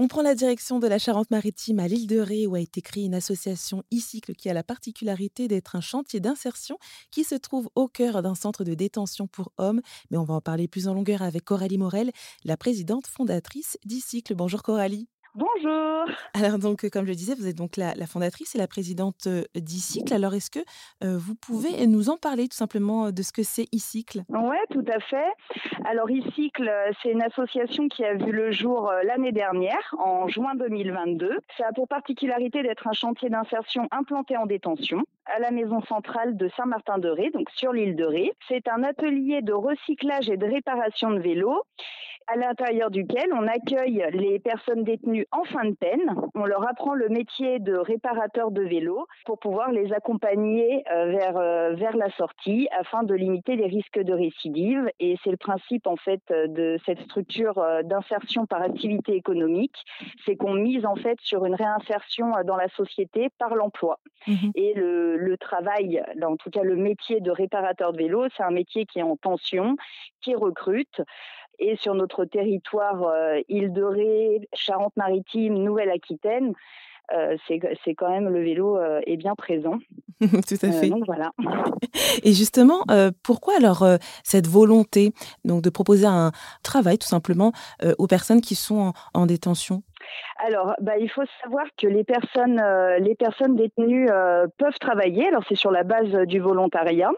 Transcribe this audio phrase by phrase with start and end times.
[0.00, 3.06] On prend la direction de la Charente-Maritime à l'île de Ré où a été créée
[3.06, 6.78] une association e-cycle qui a la particularité d'être un chantier d'insertion
[7.10, 9.80] qui se trouve au cœur d'un centre de détention pour hommes.
[10.12, 12.12] Mais on va en parler plus en longueur avec Coralie Morel,
[12.44, 14.36] la présidente fondatrice d'e-cycle.
[14.36, 15.08] Bonjour Coralie.
[15.38, 16.04] Bonjour.
[16.34, 19.28] Alors donc, euh, comme je le disais, vous êtes donc la, fondatrice et la présidente
[19.28, 20.12] euh, d'e-cycle.
[20.12, 20.58] Alors est-ce que
[21.04, 24.22] euh, vous pouvez nous en parler tout simplement de ce que c'est e-cycle?
[24.30, 25.30] Oui, tout à fait.
[25.84, 26.68] Alors e-cycle,
[27.00, 31.38] c'est une association qui a vu le jour l'année dernière, en juin 2022.
[31.56, 36.36] Ça a pour particularité d'être un chantier d'insertion implanté en détention à la maison centrale
[36.36, 38.32] de Saint-Martin-de-Ré, donc sur l'île de Ré.
[38.48, 41.62] C'est un atelier de recyclage et de réparation de vélos
[42.28, 46.14] à l'intérieur duquel on accueille les personnes détenues en fin de peine.
[46.34, 51.36] On leur apprend le métier de réparateur de vélo pour pouvoir les accompagner euh, vers,
[51.38, 54.90] euh, vers la sortie afin de limiter les risques de récidive.
[55.00, 59.76] Et c'est le principe en fait de cette structure euh, d'insertion par activité économique,
[60.26, 64.00] c'est qu'on mise en fait sur une réinsertion dans la société par l'emploi.
[64.26, 68.42] Mmh Et le, le travail, en tout cas le métier de réparateur de vélo, c'est
[68.42, 69.76] un métier qui est en tension,
[70.20, 71.00] qui recrute.
[71.58, 76.52] Et sur notre territoire euh, Île-de-Ré, Charente-Maritime, Nouvelle-Aquitaine,
[77.14, 79.78] euh, c'est quand même le vélo euh, est bien présent.
[80.20, 80.88] Tout à fait.
[80.88, 81.32] donc voilà.
[82.22, 82.84] Et justement,
[83.22, 83.86] pourquoi alors
[84.24, 85.12] cette volonté
[85.44, 87.52] donc de proposer un travail tout simplement
[87.98, 89.82] aux personnes qui sont en détention?
[90.38, 95.26] Alors, bah, il faut savoir que les personnes, euh, les personnes détenues euh, peuvent travailler.
[95.26, 97.10] Alors, c'est sur la base du volontariat.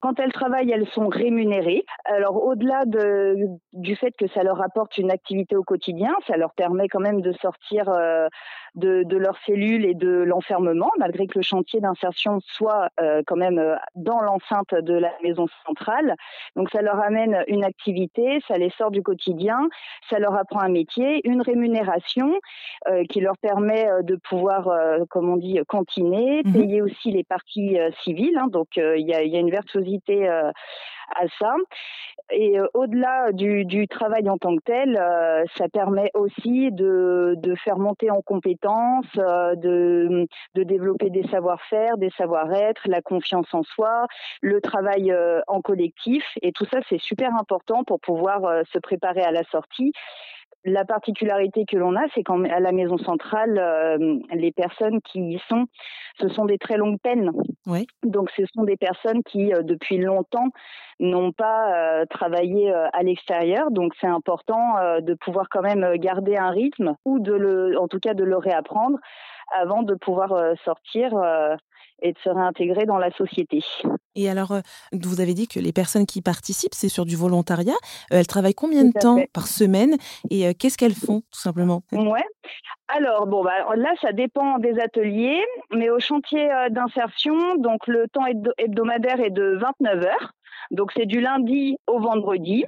[0.00, 1.84] Quand elles travaillent, elles sont rémunérées.
[2.04, 3.36] Alors, au-delà de,
[3.72, 7.20] du fait que ça leur apporte une activité au quotidien, ça leur permet quand même
[7.20, 8.26] de sortir euh,
[8.74, 12.88] de, de leur cellule et de l'enfermement, malgré que le chantier d'insertion soit
[13.26, 16.16] quand même dans l'enceinte de la maison centrale.
[16.56, 19.68] Donc, ça leur amène une activité, ça les sort du quotidien,
[20.10, 22.34] ça leur apprend un métier, une rémunération
[22.88, 27.10] euh, qui leur permet euh, de pouvoir, euh, comme on dit, cantiner, mmh payer aussi
[27.10, 28.36] les parties civiles.
[28.38, 30.52] Hein, donc il y a, y, a, une virtuosité à
[31.38, 31.54] ça.
[32.30, 34.96] Et au-delà du, du, travail en tant que tel,
[35.56, 42.10] ça permet aussi de, de, faire monter en compétences, de, de, développer des savoir-faire, des
[42.10, 44.06] savoir-être, la confiance en soi,
[44.40, 45.14] le travail
[45.48, 46.24] en collectif.
[46.42, 49.92] Et tout ça, c'est super important pour pouvoir se préparer à la sortie
[50.64, 55.42] la particularité que l'on a, c'est qu'à la maison centrale, euh, les personnes qui y
[55.48, 55.66] sont,
[56.18, 57.30] ce sont des très longues peines.
[57.66, 57.86] Oui.
[58.02, 60.48] Donc, ce sont des personnes qui, euh, depuis longtemps,
[61.00, 63.70] n'ont pas euh, travaillé à l'extérieur.
[63.70, 67.98] Donc, c'est important de pouvoir quand même garder un rythme ou de le, en tout
[67.98, 68.98] cas, de le réapprendre
[69.60, 71.12] avant de pouvoir sortir
[72.02, 73.60] et de se réintégrer dans la société.
[74.14, 74.60] Et alors, euh,
[74.92, 77.74] vous avez dit que les personnes qui participent, c'est sur du volontariat.
[78.12, 79.96] Euh, elles travaillent combien de temps par semaine
[80.30, 81.82] et euh, qu'est-ce qu'elles font, tout simplement?
[81.92, 82.24] Ouais.
[82.88, 88.26] Alors, bon, bah, là, ça dépend des ateliers, mais au chantier d'insertion, donc le temps
[88.58, 90.32] hebdomadaire est de 29 heures.
[90.70, 92.64] Donc, c'est du lundi au vendredi.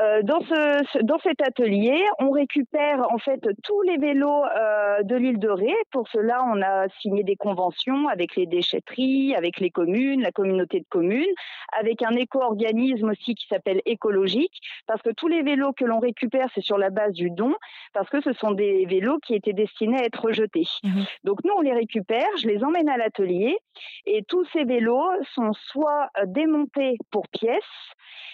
[0.00, 5.16] Euh, dans, ce, dans cet atelier, on récupère en fait tous les vélos euh, de
[5.16, 5.74] l'île de Ré.
[5.90, 10.78] Pour cela, on a signé des conventions avec les déchetteries, avec les communes, la communauté
[10.78, 11.34] de communes,
[11.80, 16.48] avec un éco-organisme aussi qui s'appelle Écologique, parce que tous les vélos que l'on récupère,
[16.54, 17.54] c'est sur la base du don,
[17.92, 20.68] parce que ce sont des vélos qui étaient destinés à être rejetés.
[20.84, 23.58] Mmh Donc nous, on les récupère, je les emmène à l'atelier,
[24.06, 27.62] et tous ces vélos sont soit euh, démontés pour pièces,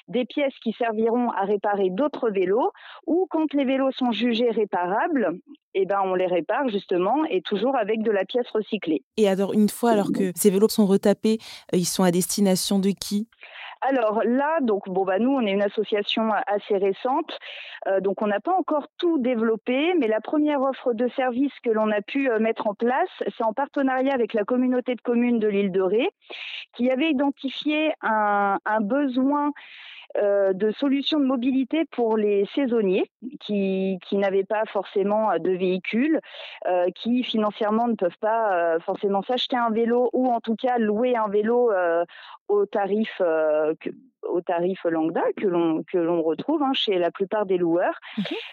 [0.09, 2.71] des pièces qui serviront à réparer d'autres vélos
[3.06, 5.38] ou quand les vélos sont jugés réparables,
[5.75, 9.03] eh ben on les répare justement et toujours avec de la pièce recyclée.
[9.16, 11.38] Et alors une fois alors que ces vélos sont retapés,
[11.72, 13.28] euh, ils sont à destination de qui?
[13.84, 17.39] Alors là, donc bon bah nous on est une association assez récente,
[17.87, 21.71] euh, donc on n'a pas encore tout développé, mais la première offre de service que
[21.71, 25.39] l'on a pu euh, mettre en place, c'est en partenariat avec la communauté de communes
[25.39, 26.11] de l'île de Ré,
[26.75, 29.53] qui avait identifié un, un besoin
[30.17, 33.11] euh, de solutions de mobilité pour les saisonniers
[33.41, 36.21] qui, qui n'avaient pas forcément de véhicule,
[36.69, 40.79] euh, qui financièrement ne peuvent pas euh, forcément s'acheter un vélo ou en tout cas
[40.79, 41.73] louer un vélo
[42.49, 43.21] au tarif
[44.23, 47.99] au tarif lambda que l'on que l'on retrouve hein, chez la plupart des loueurs.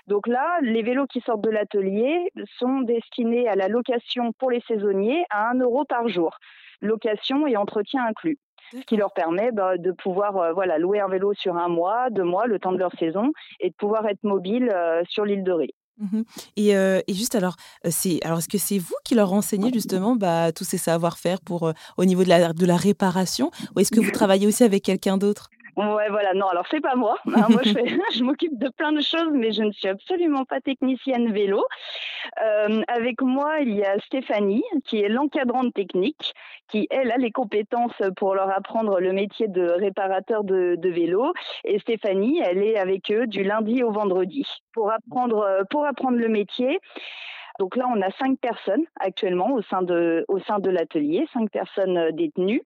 [0.08, 4.62] Donc là, les vélos qui sortent de l'atelier sont destinés à la location pour les
[4.68, 6.38] saisonniers à 1 euro par jour,
[6.82, 8.40] location et entretien inclus
[8.72, 12.10] ce qui leur permet bah, de pouvoir euh, voilà, louer un vélo sur un mois,
[12.10, 15.44] deux mois, le temps de leur saison, et de pouvoir être mobile euh, sur l'île
[15.44, 15.70] de Ré.
[15.98, 16.22] Mmh
[16.56, 17.56] et, euh, et, juste alors,
[17.90, 21.72] c'est alors est-ce que c'est vous qui leur enseignez justement bah, tous ces savoir-faire pour
[21.98, 25.18] au niveau de la, de la réparation, ou est-ce que vous travaillez aussi avec quelqu'un
[25.18, 25.50] d'autre?
[25.82, 26.34] Ouais, voilà.
[26.34, 27.18] Non, alors c'est pas moi.
[27.28, 27.74] Hein, moi, je,
[28.14, 31.64] je m'occupe de plein de choses, mais je ne suis absolument pas technicienne vélo.
[32.44, 36.34] Euh, avec moi, il y a Stéphanie, qui est l'encadrante technique,
[36.70, 41.34] qui, elle, a les compétences pour leur apprendre le métier de réparateur de, de vélo.
[41.64, 46.30] Et Stéphanie, elle est avec eux du lundi au vendredi pour apprendre, pour apprendre le
[46.30, 46.80] métier.
[47.60, 51.52] Donc là, on a cinq personnes actuellement au sein de, au sein de l'atelier, cinq
[51.52, 52.64] personnes euh, détenues.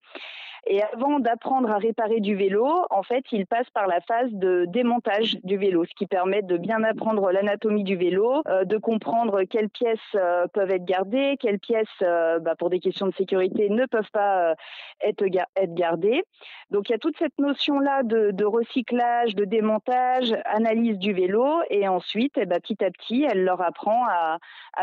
[0.68, 4.66] Et avant d'apprendre à réparer du vélo, en fait, il passe par la phase de
[4.68, 9.44] démontage du vélo, ce qui permet de bien apprendre l'anatomie du vélo, euh, de comprendre
[9.44, 13.70] quelles pièces euh, peuvent être gardées, quelles pièces, euh, bah, pour des questions de sécurité,
[13.70, 14.56] ne peuvent pas
[15.02, 15.26] être,
[15.68, 16.24] gardées.
[16.72, 21.88] Donc il y a toute cette notion-là de, recyclage, de démontage, analyse du vélo, et
[21.88, 24.38] ensuite, eh ben, petit à petit, elle leur apprend à,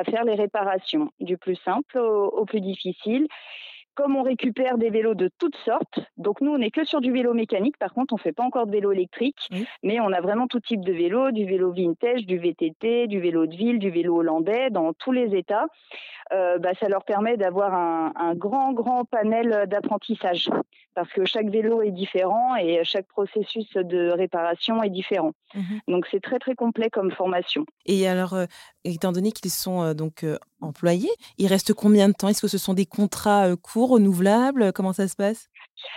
[0.05, 3.26] faire les réparations, du plus simple au plus difficile
[3.94, 7.12] comme on récupère des vélos de toutes sortes, donc nous on n'est que sur du
[7.12, 9.48] vélo mécanique, par contre on fait pas encore de vélo électrique,
[9.82, 13.46] mais on a vraiment tout type de vélo, du vélo vintage, du VTT, du vélo
[13.46, 15.66] de ville, du vélo hollandais, dans tous les états.
[16.32, 20.48] Euh, bah, ça leur permet d'avoir un, un, grand, grand panel d'apprentissage.
[20.94, 25.32] Parce que chaque vélo est différent et chaque processus de réparation est différent.
[25.54, 27.66] Mmh donc c'est très, très complet comme formation.
[27.86, 28.46] Et alors, euh,
[28.84, 30.24] étant donné qu'ils sont euh, donc
[30.62, 32.28] employés, il reste combien de temps?
[32.28, 34.72] Est-ce que ce sont des contrats euh, courts, renouvelables?
[34.72, 35.48] Comment ça se passe?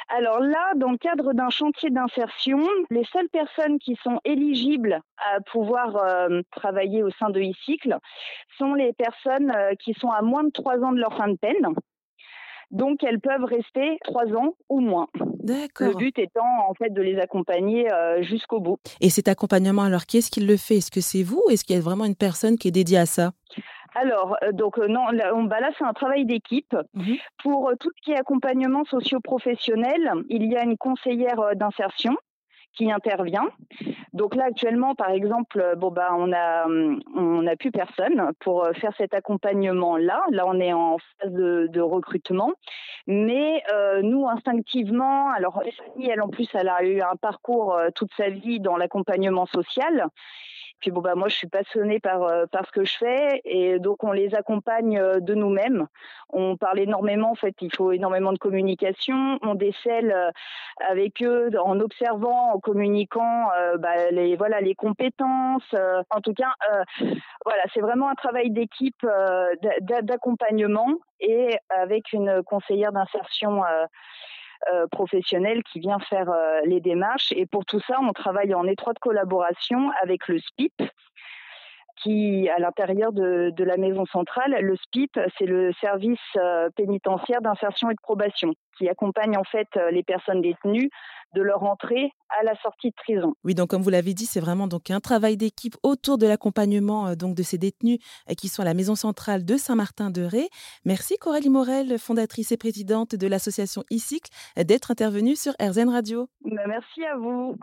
[0.10, 2.60] Alors là, dans le cadre d'un chantier d'insertion,
[2.90, 7.98] les seules personnes qui sont éligibles à pouvoir euh, travailler au sein de e-cycle
[8.58, 11.38] sont les personnes euh, qui sont à moins de trois ans de leur fin de
[11.38, 11.68] peine.
[12.72, 15.08] Donc elles peuvent rester trois ans ou moins.
[15.44, 15.90] D'accord.
[15.90, 18.80] Le but étant en fait de les accompagner euh, jusqu'au bout.
[19.02, 20.78] Et cet accompagnement, alors qui est-ce qui le fait?
[20.78, 22.98] Est-ce que c'est vous ou est-ce qu'il y a vraiment une personne qui est dédiée
[22.98, 23.32] à ça?
[23.96, 26.76] Alors, euh, donc euh, non, là, bah là c'est un travail d'équipe.
[26.94, 27.14] Mmh.
[27.42, 32.16] Pour euh, tout ce qui est accompagnement socio-professionnel, il y a une conseillère d'insertion
[32.74, 33.48] qui intervient.
[34.12, 36.68] Donc là actuellement, par exemple, bon bah on a
[37.16, 40.22] on n'a plus personne pour faire cet accompagnement là.
[40.32, 42.52] Là on est en phase de, de recrutement,
[43.08, 45.64] mais euh, nous instinctivement, alors
[46.04, 50.10] elle en plus elle a eu un parcours toute sa vie dans l'accompagnement social
[50.80, 53.80] puis bon bah moi je suis passionnée par euh, par ce que je fais et
[53.80, 55.88] donc on les accompagne euh, de nous-mêmes.
[56.30, 59.40] On parle énormément en fait, il faut énormément de communication.
[59.42, 60.32] On décèle euh,
[60.90, 63.48] avec eux en observant, en communiquant
[63.80, 65.74] bah, les voilà les compétences.
[66.10, 66.54] en tout cas
[67.46, 69.06] voilà c'est vraiment un travail d'équipe
[70.02, 70.88] d'accompagnement
[71.20, 73.64] et avec une conseillère d'insertion
[74.92, 77.32] professionnel qui vient faire euh, les démarches.
[77.36, 80.82] Et pour tout ça, on travaille en étroite collaboration avec le SPIP,
[82.02, 87.42] qui, à l'intérieur de, de, la maison centrale, le SPIP, c'est le service euh, pénitentiaire
[87.42, 90.90] d'insertion et de probation, qui accompagne en fait les personnes détenues
[91.36, 93.36] de leur entrée à la sortie de prison.
[93.44, 97.08] Oui, donc comme vous l'avez dit, c'est vraiment donc un travail d'équipe autour de l'accompagnement
[97.08, 98.00] euh, donc de ces détenus
[98.30, 100.48] euh, qui sont à la maison centrale de Saint-Martin-de-Ré.
[100.86, 104.28] Merci Coralie Morel, fondatrice et présidente de l'association ICIC,
[104.58, 106.28] d'être intervenue sur RZN Radio.
[106.44, 107.56] Bah, merci à vous.